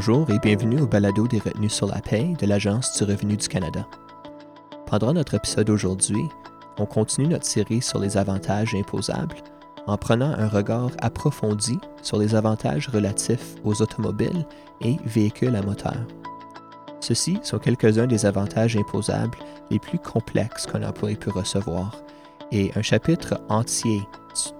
[0.00, 3.48] Bonjour et bienvenue au balado des retenues sur la paie de l'Agence du revenu du
[3.48, 3.84] Canada.
[4.86, 6.22] Pendant notre épisode aujourd'hui,
[6.78, 9.38] on continue notre série sur les avantages imposables
[9.88, 14.46] en prenant un regard approfondi sur les avantages relatifs aux automobiles
[14.82, 15.98] et véhicules à moteur.
[17.00, 22.00] Ceux-ci sont quelques-uns des avantages imposables les plus complexes qu'un employé peut recevoir,
[22.52, 23.98] et un chapitre entier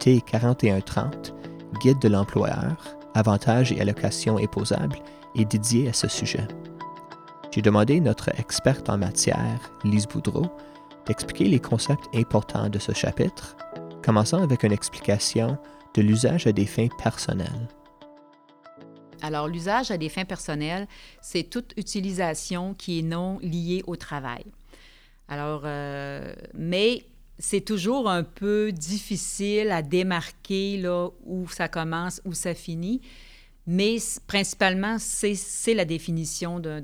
[0.03, 1.33] du T4130,
[1.81, 2.77] Guide de l'employeur,
[3.15, 4.99] avantages et allocations imposables,
[5.35, 6.47] est dédié à ce sujet.
[7.51, 10.47] J'ai demandé à notre experte en matière, Lise Boudreau,
[11.07, 13.57] d'expliquer les concepts importants de ce chapitre,
[14.05, 15.59] commençant avec une explication
[15.95, 17.69] de l'usage à des fins personnelles.
[19.23, 20.87] Alors, l'usage à des fins personnelles,
[21.21, 24.45] c'est toute utilisation qui est non liée au travail.
[25.29, 27.05] Alors, euh, mais
[27.39, 33.01] c'est toujours un peu difficile à démarquer là, où ça commence, où ça finit.
[33.71, 36.83] Mais principalement, c'est la définition de,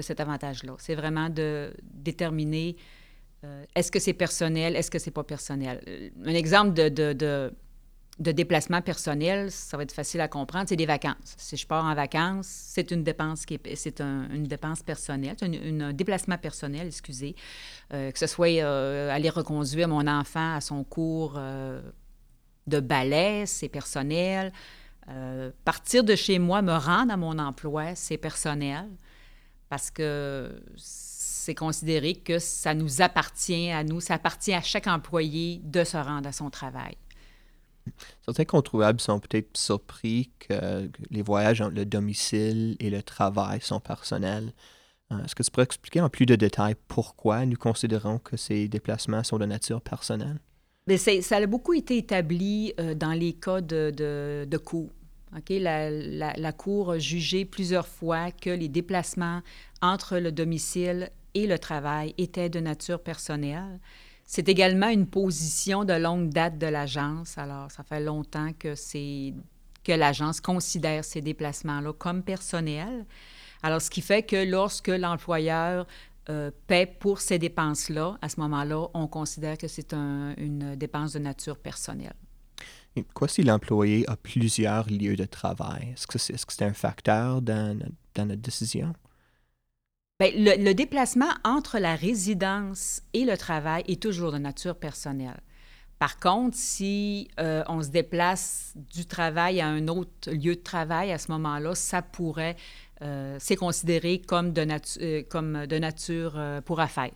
[0.00, 0.74] cet avantage-là.
[0.78, 2.74] C'est vraiment de déterminer
[3.44, 6.10] euh, est-ce que c'est personnel, est-ce que c'est pas personnel.
[6.24, 7.52] Un exemple de,
[8.18, 11.36] déplacement personnel, ça va être facile à comprendre, c'est des vacances.
[11.36, 15.46] Si je pars en vacances, c'est une dépense qui est, c'est une dépense personnelle, c'est
[15.46, 17.36] un déplacement personnel, excusez,
[17.94, 21.38] euh, que ce soit euh, aller reconduire mon enfant à son cours
[22.66, 24.52] de ballet, c'est personnel.
[25.64, 28.88] Partir de chez moi, me rendre à mon emploi, c'est personnel
[29.68, 35.60] parce que c'est considéré que ça nous appartient à nous, ça appartient à chaque employé
[35.62, 36.96] de se rendre à son travail.
[38.24, 43.80] Certains contribuables sont peut-être surpris que les voyages entre le domicile et le travail sont
[43.80, 44.52] personnels.
[45.12, 48.66] Euh, est-ce que tu pourrais expliquer en plus de détails pourquoi nous considérons que ces
[48.66, 50.40] déplacements sont de nature personnelle?
[50.86, 54.90] Bien, ça a beaucoup été établi euh, dans les cas de, de, de cours.
[55.48, 59.42] La, la, Cour a jugé plusieurs fois que les déplacements
[59.82, 63.80] entre le domicile et le travail étaient de nature personnelle.
[64.24, 67.38] C'est également une position de longue date de l'agence.
[67.38, 73.04] Alors, ça fait longtemps que l'agence considère ces déplacements-là comme personnels.
[73.62, 75.86] Alors, ce qui fait que lorsque l'employeur
[76.28, 81.20] euh, paie pour ces dépenses-là, à ce moment-là, on considère que c'est une dépense de
[81.20, 82.14] nature personnelle.
[83.14, 85.90] Quoi si l'employé a plusieurs lieux de travail?
[85.92, 87.78] Est-ce que c'est est -ce un facteur dans,
[88.14, 88.94] dans notre décision?
[90.18, 95.40] Bien, le, déplacement entre la résidence et le travail est toujours de nature personnelle.
[95.98, 101.12] Par contre, si euh, on se déplace du travail à un autre lieu de travail,
[101.12, 102.56] à ce moment-là, ça pourrait,
[103.02, 104.66] euh, c'est considéré comme de,
[105.02, 107.12] euh, comme de nature pour affaires.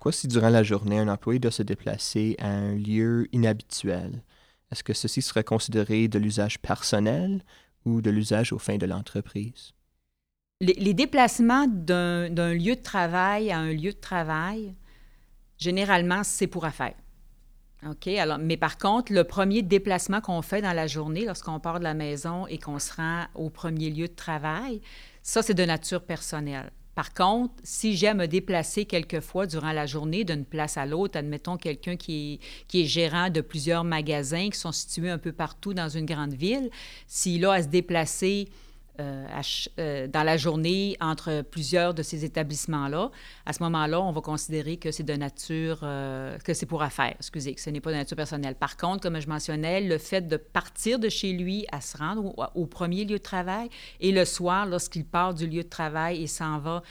[0.00, 4.22] Quoi si durant la journée, un employé doit se déplacer à un lieu inhabituel?
[4.70, 7.42] Est-ce que ceci serait considéré de l'usage personnel
[7.84, 9.74] ou de l'usage aux fins de l'entreprise?
[10.62, 14.74] les, déplacements d'un lieu de travail à un lieu de travail,
[15.58, 16.94] généralement, c'est pour affaires.
[17.88, 18.06] OK?
[18.06, 21.84] Alors, mais par contre, le premier déplacement qu'on fait dans la journée, lorsqu'on part de
[21.84, 24.80] la maison et qu'on se rend au premier lieu de travail,
[25.22, 26.70] ça, c'est de nature personnelle.
[26.94, 31.56] Par contre, si j'aime me déplacer quelquefois durant la journée d'une place à l'autre, admettons
[31.56, 32.38] quelqu'un qui
[32.68, 36.34] qui est gérant de plusieurs magasins qui sont situés un peu partout dans une grande
[36.34, 36.70] ville,
[37.06, 38.48] s'il a à se déplacer
[39.00, 39.26] euh,
[39.78, 43.10] euh, dans la journée entre plusieurs de ces établissements-là,
[43.46, 47.14] à ce moment-là, on va considérer que c'est de nature, euh, que c'est pour affaires,
[47.16, 48.54] excusez, que ce n'est pas de nature personnelle.
[48.54, 52.34] Par contre, comme je mentionnais, le fait de partir de chez lui à se rendre
[52.54, 53.70] au, premier lieu de travail
[54.00, 56.82] et le soir, lorsqu'il part du lieu de travail et s'en va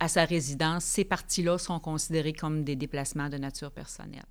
[0.00, 4.24] à sa résidence, ces parties-là sont considérées comme des déplacements de nature personnelle.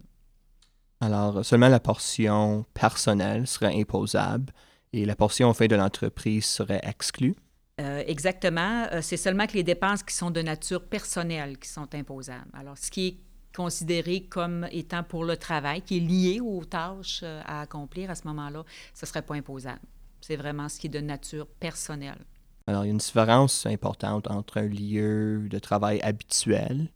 [1.00, 4.54] Alors, seulement la portion personnelle serait imposable
[4.94, 7.36] et la portion fait de l'entreprise serait exclue?
[7.82, 8.88] Euh, exactement.
[8.92, 12.52] Euh, c'est seulement que les dépenses qui sont de nature personnelle qui sont imposables.
[12.54, 13.18] Alors, ce qui est
[13.56, 18.16] considéré comme étant pour le travail, qui est lié aux tâches euh, à accomplir à
[18.16, 18.64] ce moment-là,
[18.94, 19.82] ce ne serait pas imposable.
[20.22, 22.24] C'est vraiment ce qui est de nature personnelle.
[22.68, 26.90] Alors, il y a une différence importante entre un lieu de travail habituel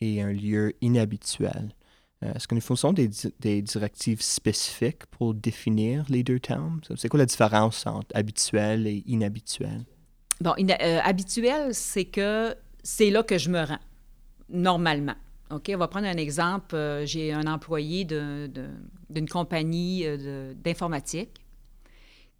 [0.00, 1.72] et un lieu inhabituel.
[2.24, 6.80] Euh, est-ce que nous faisons des, directives spécifiques pour définir les deux termes?
[6.96, 9.84] C'est quoi la différence entre habituel et inhabituel?
[10.40, 13.80] Bon, euh, habituel, c'est que c'est là que je me rends,
[14.48, 15.14] normalement.
[15.50, 16.74] OK, on va prendre un exemple.
[16.74, 20.04] Euh, j'ai un employé d'une compagnie
[20.56, 21.40] d'informatique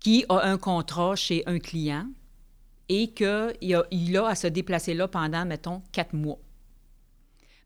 [0.00, 2.06] qui a un contrat chez un client
[2.88, 6.38] et qu'il a, a à se déplacer là pendant, mettons, quatre mois.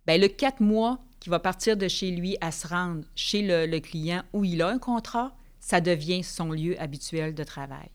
[0.06, 3.78] Bien, le quatre mois qui va partir de chez lui à se rendre chez le,
[3.78, 7.90] client où il a un contrat, ça devient son lieu habituel de travail.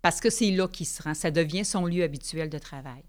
[0.00, 1.12] parce que c'est là qu'il se rend.
[1.12, 3.02] Ça devient son lieu habituel de travail.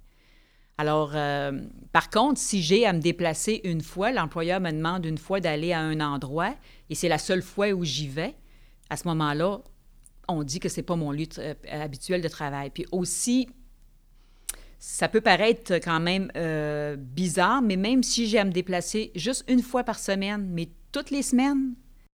[0.77, 1.61] Alors, euh,
[1.93, 5.71] par contre, si j'ai à me déplacer une fois, l'employeur me demande une fois d'aller
[5.71, 6.53] à un endroit
[6.89, 8.35] et c'est la seule fois où j'y vais,
[8.89, 9.61] à ce moment-là,
[10.27, 12.69] on dit que c'est pas mon lieu euh, habituel de travail.
[12.69, 13.47] Puis aussi,
[14.83, 19.45] ça peut paraître quand même euh, bizarre, mais même si j'ai à me déplacer juste
[19.47, 21.75] une fois par semaine, mais toutes les semaines,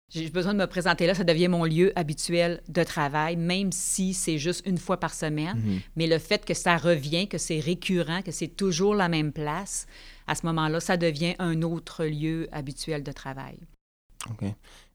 [0.08, 4.14] j'ai besoin de me présenter là, ça devient mon lieu habituel de travail, même si
[4.14, 5.58] c'est juste une fois par semaine.
[5.58, 5.80] Mhm.
[5.96, 9.86] Mais le fait que ça revient, que c'est récurrent, que c'est toujours la même place,
[10.28, 13.58] à ce moment-là, ça devient un autre lieu habituel de travail.
[14.30, 14.44] OK.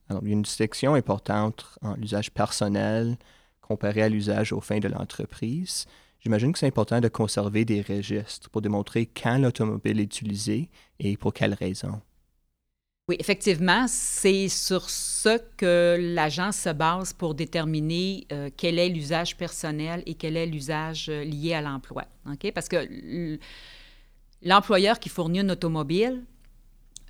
[0.08, 3.18] Alors, il y a une distinction importante entre l'usage personnel
[3.60, 5.84] comparé à l'usage aux fins de l'entreprise.
[6.20, 10.68] J'imagine que c'est important de conserver des registres pour démontrer quand l'automobile est utilisée
[10.98, 12.00] et pour quelles raisons.
[13.08, 19.34] Oui, effectivement, c'est sur ce que l'agence se base pour déterminer euh, quel est l'usage
[19.38, 22.04] personnel et quel est l'usage euh, lié à l'emploi.
[22.30, 22.52] OK?
[22.52, 23.38] Parce que
[24.42, 26.22] l'employeur qui fournit une automobile,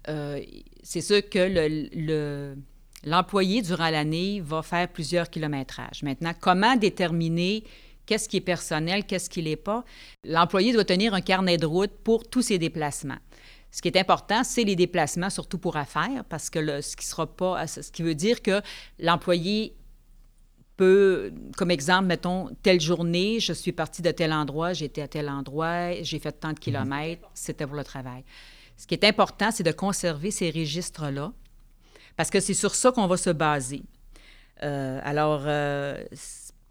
[0.09, 0.41] euh,
[0.85, 2.55] c'est sûr que le,
[3.03, 6.05] l'employé, durant l'année, va faire plusieurs kilométrages.
[6.05, 7.65] Maintenant, comment déterminer
[8.09, 9.85] qu'est-ce qui est personnel, qu'est-ce qui l'est pas?
[10.25, 13.19] L'employé doit tenir un carnet de route pour tous ses déplacements.
[13.71, 17.27] Ce qui est important, c'est les déplacements, surtout pour affaires, parce que ce qui sera
[17.27, 18.63] pas, ce qui veut dire que
[18.99, 19.77] l'employé
[20.79, 25.29] peut, comme exemple, mettons, telle journée, je suis parti de tel endroit, j'étais à tel
[25.29, 28.25] endroit, j'ai fait tant de kilomètres, c'était pour le travail.
[28.79, 31.31] Ce qui est important, c'est de conserver ces registres-là,
[32.17, 33.83] parce que c'est sur ça qu'on va se baser.
[34.63, 36.03] Euh, alors, euh,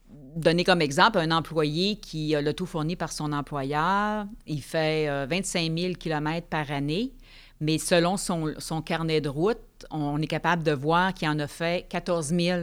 [0.09, 5.25] donner comme exemple un employé qui a le tout fourni par son employeur, il fait
[5.27, 7.13] 25 000 km par année,
[7.59, 9.57] mais selon son, son, carnet de route,
[9.89, 12.61] on est capable de voir qu'il en a fait 14 000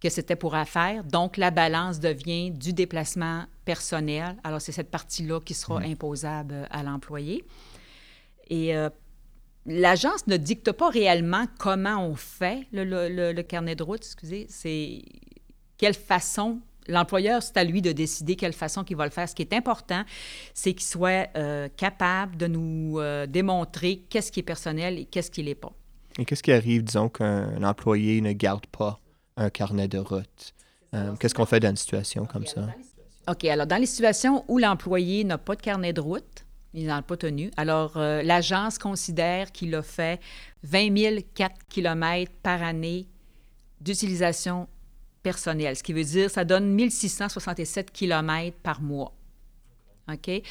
[0.00, 1.04] que c'était pour affaire.
[1.04, 4.36] Donc, la balance devient du déplacement personnel.
[4.42, 5.92] Alors, c'est cette partie-là qui sera mmh.
[5.92, 7.44] imposable à l'employé.
[8.48, 8.88] Et euh,
[9.66, 14.46] l'agence ne dicte pas réellement comment on fait le, le, le carnet de route, excusez.
[14.48, 15.02] C'est
[15.80, 19.28] quelle façon L'employeur, c'est à lui de décider quelle façon qu'il va le faire.
[19.28, 20.02] Ce qui est important,
[20.54, 25.30] c'est qu'il soit euh, capable de nous euh, démontrer qu'est-ce qui est personnel et qu'est-ce
[25.30, 25.72] qui l'est pas.
[26.18, 28.98] Et qu'est-ce qui arrive, disons, qu'un employé ne garde pas
[29.36, 30.54] un carnet de route?
[30.94, 32.66] Euh, qu'est-ce qu'on fait dans une situation comme ça?
[33.28, 33.44] OK.
[33.44, 36.44] Alors, dans les situations où l'employé n'a pas de carnet de route,
[36.74, 37.52] il n'en a pas tenu.
[37.56, 40.20] Alors, l'agence considère qu'il a fait
[40.64, 43.06] 20 004 km par année
[43.80, 44.68] d'utilisation
[45.22, 49.14] personnel, ce qui veut dire ça donne 1667 km par mois.
[50.12, 50.42] OK?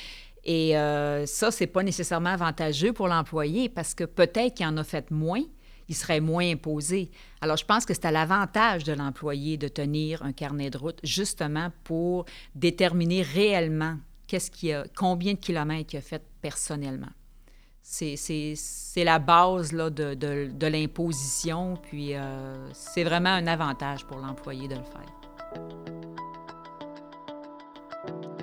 [0.46, 4.78] Et euh, ça, ce n'est pas nécessairement avantageux pour l'employé parce que peut-être qu'il en
[4.78, 5.44] a fait moins,
[5.90, 7.12] il serait moins imposé.
[7.42, 11.00] Alors, je pense que c'est à l'avantage de l'employé de tenir un carnet de route
[11.04, 12.26] justement pour
[12.56, 17.10] déterminer réellement qu'est-ce qui a, combien de kilomètres il a fait personnellement
[17.90, 24.68] c'est la base là, de, de, l'imposition, puis euh, c'est vraiment un avantage pour l'employé
[24.68, 25.62] de le faire.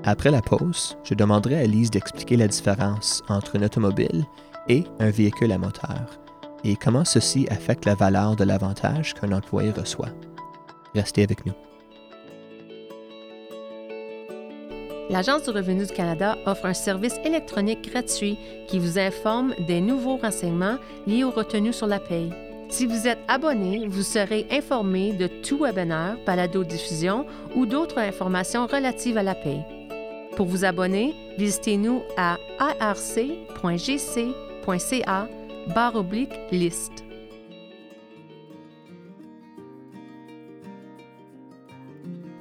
[0.05, 4.25] Après la pause, je demanderai à Lise d'expliquer la différence entre une automobile
[4.69, 6.19] et un véhicule à moteur
[6.65, 10.11] et comment ceci affecte la valeur de l'avantage qu'un employé reçoit.
[10.95, 11.66] Restez avec nous.
[15.11, 20.17] l'Agence du revenu du Canada offre un service électronique gratuit qui vous informe des nouveaux
[20.17, 22.31] renseignements liés aux retenues sur la paye.
[22.69, 29.19] Si vous êtes abonné, vous serez informé de tout webinaire, balado-diffusion ou d'autres informations relatives
[29.19, 29.63] à la paye.
[30.37, 33.29] Pour vous abonner, visitez-nous à arc.gc.ca
[36.53, 37.06] liste.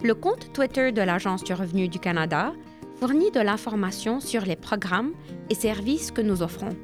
[0.05, 2.53] Le compte Twitter de l'Agence du revenu du Canada
[3.00, 5.13] fournit de l'information sur les programmes
[5.50, 6.77] et services que nous offrons.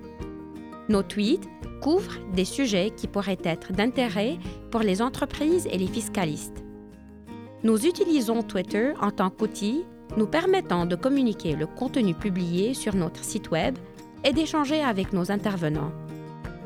[0.90, 1.48] Nos tweets
[1.84, 4.40] couvrent des sujets qui pourraient être d'intérêt
[4.72, 6.64] pour les entreprises et les fiscalistes.
[7.62, 9.86] Nous utilisons Twitter en tant qu'outil
[10.18, 13.78] nous permettant de communiquer le contenu publié sur notre site Web
[14.24, 15.92] et d'échanger avec nos intervenants.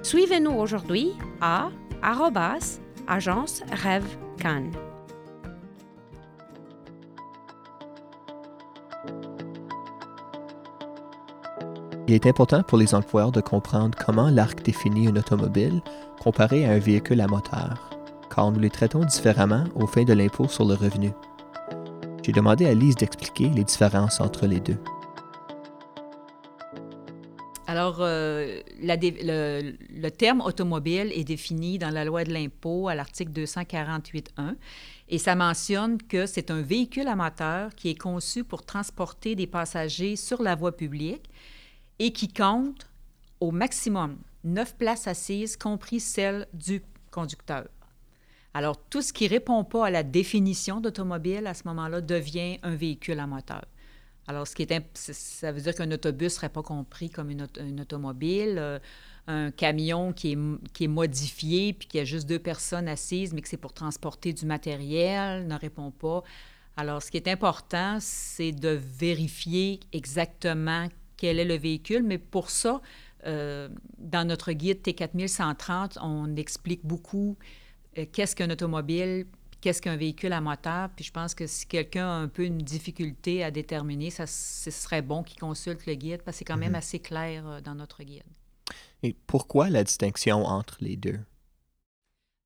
[0.03, 1.67] Suivez-nous aujourd'hui à
[2.01, 4.07] agence Rêve
[4.37, 4.71] Cannes.
[12.07, 15.81] Il est important pour les employeurs de comprendre comment l'ARC définit une automobile
[16.21, 17.89] comparé à un véhicule à moteur,
[18.33, 21.09] car nous les traitons différemment au fin de l'impôt sur le revenu.
[22.21, 24.77] J'ai demandé à Lise d'expliquer les différences entre les deux.
[27.65, 33.31] Alors, euh, le, le, terme automobile est défini dans la loi de l'impôt à l'article
[33.31, 34.55] 248.1
[35.09, 39.47] et ça mentionne que c'est un véhicule à moteur qui est conçu pour transporter des
[39.47, 41.31] passagers sur la voie publique
[41.99, 42.89] et qui compte
[43.39, 47.67] au maximum neuf places assises, compris celle du conducteur.
[48.53, 52.57] Alors, tout ce qui ne répond pas à la définition d'automobile à ce moment-là devient
[52.63, 53.65] un véhicule à moteur.
[54.27, 57.41] Alors, ça veut dire qu'un autobus ne serait pas compris comme une,
[57.79, 58.55] automobile.
[58.57, 58.79] Euh,
[59.27, 60.37] un camion qui est,
[60.73, 64.33] qui est modifié puis qui a juste deux personnes assises, mais que c'est pour transporter
[64.33, 66.23] du matériel, ne répond pas.
[66.77, 72.49] Alors, ce qui est important, c'est de vérifier exactement quel est le véhicule, mais pour
[72.49, 72.81] ça,
[73.25, 77.37] euh, dans notre guide T4130, on explique beaucoup
[77.97, 79.25] euh, qu'est-ce qu'un automobile,
[79.61, 80.89] qu'est-ce qu'un véhicule à moteur.
[80.95, 84.69] Puis je pense que si quelqu'un a un peu une difficulté à déterminer, ça, ce
[84.69, 86.75] serait bon qu'il consulte le guide parce que c'est quand même mhm.
[86.75, 88.23] assez clair euh, dans notre guide.
[89.01, 91.19] Et pourquoi la distinction entre les deux?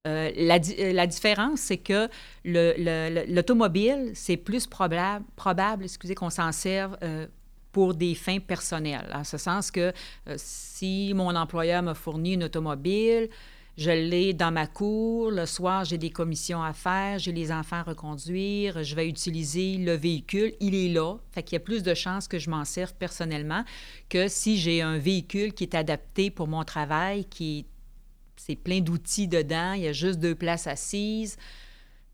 [0.07, 0.59] Euh, la,
[0.93, 2.07] la, différence, c'est que
[2.45, 6.97] l'automobile, c'est plus probable, probable excusez, qu'on s'en serve
[7.71, 9.09] pour des fins personnelles.
[9.13, 9.93] En ce sens que
[10.35, 13.29] si mon employeur m'a fourni une automobile,
[13.77, 15.31] je l'ai dans ma cour.
[15.31, 19.77] Le soir, j'ai des commissions à faire, j'ai les enfants à reconduire, je vais utiliser
[19.77, 20.53] le véhicule.
[20.59, 21.15] Il est là.
[21.31, 23.63] Fait qu'il y a plus de chances que je m'en serve personnellement
[24.09, 27.67] que si j'ai un véhicule qui est adapté pour mon travail, qui
[28.35, 31.37] c'est plein d'outils dedans, il y a juste deux places assises,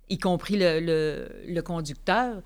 [0.09, 2.43] y compris le conducteur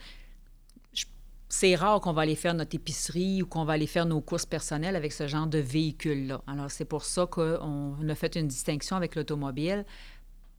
[1.49, 4.45] c'est rare qu'on va aller faire notre épicerie ou qu'on va aller faire nos courses
[4.45, 6.41] personnelles avec ce genre de véhicule-là.
[6.45, 9.83] Alors, c'est pour ça qu'on a fait une distinction avec l'automobile,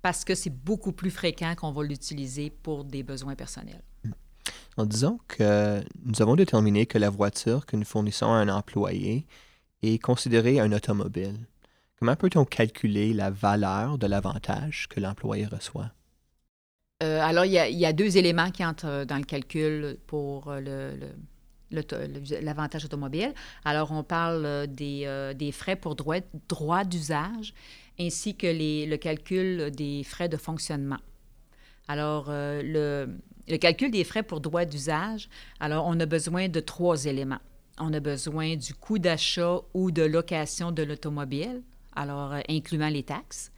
[0.02, 3.82] parce que c'est beaucoup plus fréquent qu'on va l'utiliser pour des besoins personnels.
[4.76, 9.26] En disant que nous avons déterminé que la voiture que nous fournissons à un employé
[9.82, 11.46] est considérée un automobile.
[11.98, 15.90] Comment peut-on calculer la valeur de l'avantage que l'employé reçoit?
[17.02, 20.94] Euh, alors, il y, a, deux éléments qui entrent euh, dans le calcul pour euh,
[21.70, 23.32] l'avantage automobile.
[23.64, 27.54] Alors, on parle des, frais pour droit, d'usage
[27.98, 30.98] ainsi que le calcul des frais de fonctionnement.
[31.88, 33.08] Alors, le,
[33.48, 35.28] le, calcul des frais pour droit d'usage,
[35.58, 37.40] alors on a besoin de trois éléments.
[37.78, 41.62] On a besoin du coût d'achat ou de location de l'automobile,
[41.94, 43.52] alors incluant les taxes.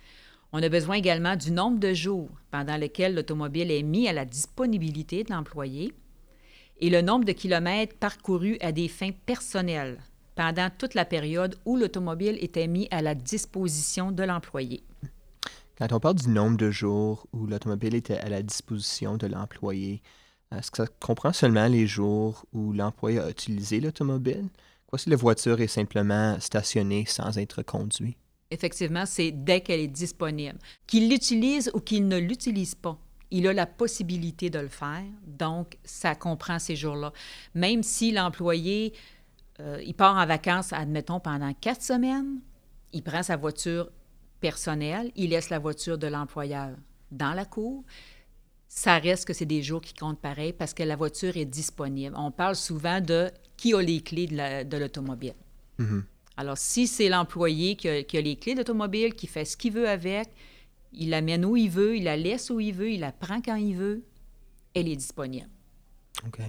[0.55, 4.27] On a besoin également du nombre de jours pendant lesquels l'automobile est mis à la
[4.27, 5.95] disponibilité de l'employé
[6.79, 9.99] et le nombre de kilomètres parcourus à des fins personnelles
[10.35, 14.83] pendant toute la période où l'automobile était mis à la disposition de l'employé.
[15.79, 20.03] Quand on parle du nombre de jours où l'automobile était à la disposition de l'employé,
[20.55, 24.51] est-ce que ça comprend seulement les jours où l'employé a utilisé l'automobile?
[24.87, 28.19] Quoi si la voiture est simplement stationnée sans être conduite?
[28.53, 30.59] Effectivement, c'est dès qu'elle est disponible.
[30.87, 32.99] Qu'il l'utilise ou qu'il ne l'utilise pas,
[33.31, 35.05] il a la possibilité de le faire.
[35.27, 37.13] Donc, ça comprend ces jours-là.
[37.55, 38.93] Même si l'employé,
[39.61, 42.41] euh, il part en vacances, admettons, pendant quatre semaines,
[42.93, 43.91] il prend sa voiture
[44.41, 46.77] personnelle, il laisse la voiture de l'employeur
[47.11, 47.85] dans la cour.
[48.69, 52.15] Ça reste que c'est des jours qui comptent pareil parce que la voiture est disponible.
[52.19, 55.35] On parle souvent de qui a les clés de l'automobile.
[55.79, 56.03] Mm-hmm.
[56.37, 60.29] Alors, si c'est l'employé qui, a, les clés d'automobile, qui fait ce qu'il veut avec,
[60.93, 63.57] il l'amène où il veut, il la laisse où il veut, il la prend quand
[63.57, 64.03] il veut,
[64.75, 65.49] elle est disponible.
[66.27, 66.41] OK.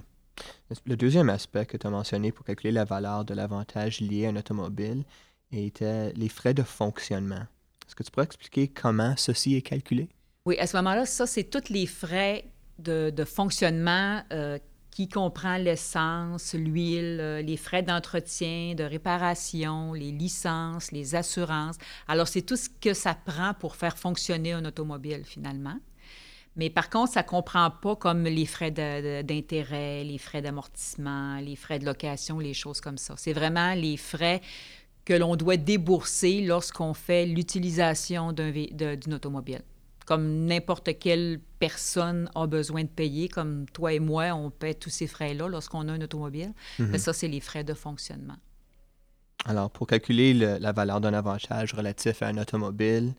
[0.85, 4.29] Le deuxième aspect que tu as mentionné pour calculer la valeur de l'avantage lié à
[4.29, 5.03] un automobile
[5.51, 7.45] était les frais de fonctionnement.
[7.85, 10.09] Est-ce que tu pourrais expliquer comment ceci est calculé?
[10.45, 12.45] Oui, à ce moment-là, ça, c'est tous les frais
[12.79, 14.57] de, fonctionnement euh,
[14.93, 21.77] qui comprend l'essence, l'huile, euh, les frais d'entretien, de réparation, les licences, les assurances.
[22.07, 25.77] Alors, c'est tout ce que ça prend pour faire fonctionner un automobile, finalement.
[26.55, 31.55] Mais par contre, ça ne comprend pas comme les frais d'intérêt, les frais d'amortissement, les
[31.55, 33.15] frais de location, les choses comme ça.
[33.17, 34.41] C'est vraiment les frais
[35.05, 39.63] que l'on doit débourser lorsqu'on fait l'utilisation d'une automobile
[40.05, 44.89] comme n'importe quelle personne a besoin de payer, comme toi et moi, on paie tous
[44.89, 46.53] ces frais-là lorsqu'on a une automobile.
[46.79, 46.97] Mais mhm.
[46.97, 48.37] ça, c'est les frais de fonctionnement.
[49.45, 53.13] Alors, pour calculer la valeur d'un avantage relatif à un automobile,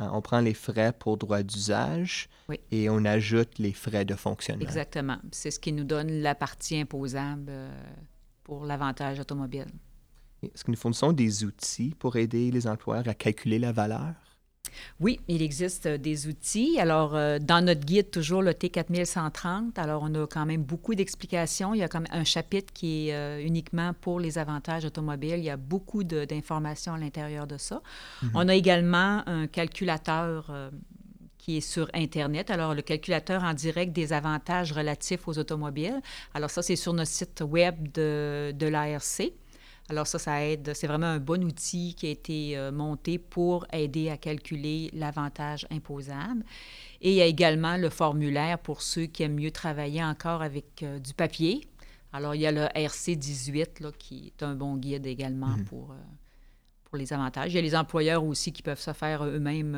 [0.00, 2.28] euh, on prend les frais pour droit d'usage
[2.70, 4.62] et on ajoute les frais de fonctionnement.
[4.62, 5.18] Exactement.
[5.32, 7.70] C'est ce qui nous donne la partie imposable euh,
[8.44, 9.66] pour l'avantage automobile.
[10.42, 14.14] Est-ce que nous fournissons des outils pour aider les employeurs à calculer la valeur?
[15.00, 16.78] Oui, il existe euh, des outils.
[16.80, 21.74] Alors, euh, dans notre guide, toujours le T4130, alors on a quand même beaucoup d'explications.
[21.74, 25.38] Il y a quand même un chapitre qui est euh, uniquement pour les avantages automobiles.
[25.38, 27.82] Il y a beaucoup d'informations à l'intérieur de ça.
[28.22, 28.30] Mhm.
[28.34, 30.50] On a également un calculateur
[31.38, 32.50] qui est sur Internet.
[32.50, 36.00] Alors, le calculateur en direct des avantages relatifs aux automobiles.
[36.34, 39.32] Alors, ça, c'est sur notre site web de, de l'ARC.
[39.90, 40.72] Alors ça, ça aide.
[40.74, 45.66] C'est vraiment un bon outil qui a été euh, monté pour aider à calculer l'avantage
[45.70, 46.44] imposable.
[47.00, 50.82] Et il y a également le formulaire pour ceux qui aiment mieux travailler encore avec
[50.82, 51.66] euh, du papier.
[52.12, 55.64] Alors il y a le RC 18 là, qui est un bon guide également mhm.
[55.64, 55.96] pour, euh,
[56.84, 57.52] pour les avantages.
[57.52, 59.74] Il y a les employeurs aussi qui peuvent se faire eux-mêmes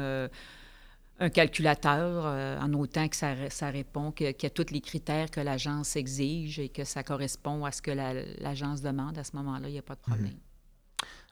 [1.21, 5.31] un calculateur euh, en autant que ça, ça répond, qu'il y a tous les critères
[5.31, 9.19] que l'agence exige et que ça correspond à ce que l'agence demande.
[9.19, 10.15] À ce moment-là, il n'y a pas de mhm.
[10.15, 10.39] problème.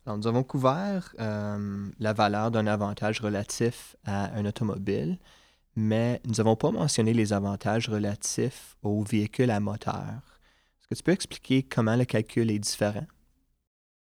[0.04, 5.18] Alors, nous avons couvert euh, la valeur d'un avantage relatif à un automobile,
[5.74, 10.22] mais nous n'avons pas mentionné les avantages relatifs aux véhicules à moteur.
[10.80, 13.06] Est-ce que tu peux expliquer comment le calcul est différent?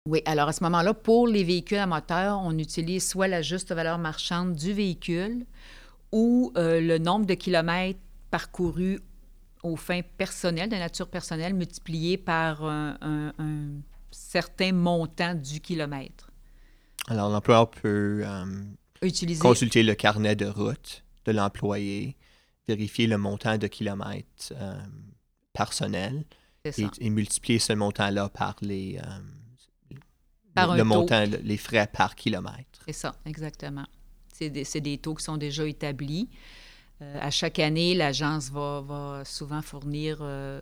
[0.10, 3.72] Oui, alors à ce moment-là, pour les véhicules à moteur, on utilise soit la juste
[3.72, 5.46] valeur marchande du véhicule
[6.12, 8.00] ou euh, le nombre de kilomètres
[8.32, 9.00] parcourus
[9.62, 13.32] aux fins personnelles, de nature personnelle, multiplié par un,
[14.10, 16.32] certain montant du kilomètre.
[17.08, 18.46] Alors, l'employeur peut euh,
[19.04, 19.40] Utiliser...
[19.40, 22.16] consulter le carnet de route de l'employé,
[22.68, 24.74] vérifier le montant de kilomètres euh,
[25.54, 26.26] personnel
[26.66, 29.00] et, multiplier ce montant-là par les,
[30.68, 32.82] le, montant, les frais par kilomètre.
[32.86, 33.86] C'est ça, exactement.
[34.34, 34.50] C'est
[34.80, 36.30] des, taux qui sont déjà établis.
[37.02, 40.62] Euh, à chaque année, l'agence va, souvent fournir euh,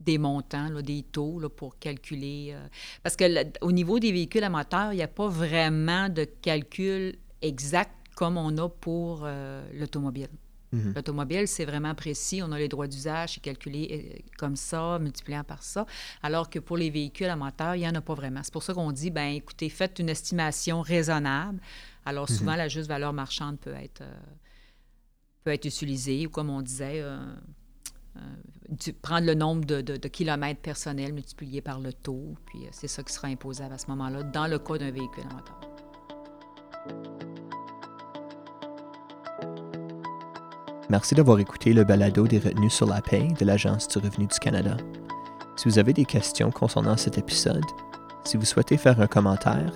[0.00, 2.50] des montants, des taux pour calculer.
[2.52, 2.66] Euh,
[3.02, 3.24] parce que
[3.64, 8.36] au niveau des véhicules à moteur, il n'y a pas vraiment de calcul exact comme
[8.36, 9.28] on a pour
[9.74, 10.28] l'automobile.
[10.72, 10.92] Mhm.
[10.94, 12.42] L'automobile, c'est vraiment précis.
[12.42, 15.86] On a les droits d'usage, c'est calculé euh, comme ça, multipliant par ça.
[16.22, 18.40] Alors que pour les véhicules à moteur, il n'y en a pas vraiment.
[18.42, 21.60] C'est pour ça qu'on dit, ben écoutez, faites une estimation raisonnable.
[22.04, 22.58] Alors souvent, mhm.
[22.58, 24.14] la juste valeur marchande peut être, euh,
[25.44, 27.18] peut être utilisée, ou comme on disait, euh,
[29.02, 33.12] prendre le nombre de, de, kilomètres personnels multiplié par le taux, puis c'est ça qui
[33.12, 37.17] sera imposable à ce moment-là, dans le cas d'un véhicule à moteur.
[40.90, 44.38] Merci d'avoir écouté le balado des retenues sur la paie de l'Agence du revenu du
[44.38, 44.74] Canada.
[45.56, 47.64] Si vous avez des questions concernant cet épisode,
[48.24, 49.72] si vous souhaitez faire un commentaire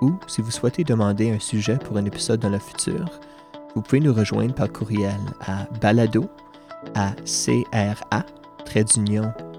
[0.00, 3.04] ou si vous souhaitez demander un sujet pour un épisode dans le futur,
[3.74, 6.30] vous pouvez nous rejoindre par courriel à balado
[6.94, 7.94] à cra